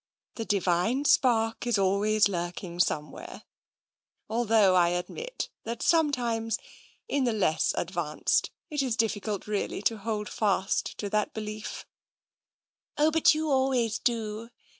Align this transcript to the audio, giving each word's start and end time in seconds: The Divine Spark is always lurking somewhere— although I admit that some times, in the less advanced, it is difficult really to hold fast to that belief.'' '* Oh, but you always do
The 0.33 0.45
Divine 0.45 1.05
Spark 1.05 1.67
is 1.67 1.77
always 1.77 2.27
lurking 2.27 2.79
somewhere— 2.79 3.43
although 4.31 4.73
I 4.73 4.89
admit 4.89 5.49
that 5.63 5.83
some 5.83 6.11
times, 6.11 6.57
in 7.07 7.25
the 7.25 7.33
less 7.33 7.71
advanced, 7.77 8.49
it 8.71 8.81
is 8.81 8.95
difficult 8.95 9.45
really 9.45 9.83
to 9.83 9.97
hold 9.99 10.27
fast 10.27 10.97
to 10.97 11.09
that 11.11 11.35
belief.'' 11.35 11.85
'* 12.43 12.97
Oh, 12.97 13.11
but 13.11 13.35
you 13.35 13.47
always 13.51 13.99
do 13.99 14.49